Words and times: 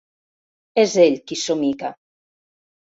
És 0.85 0.97
ell 1.05 1.19
qui 1.27 1.39
somica. 1.45 1.95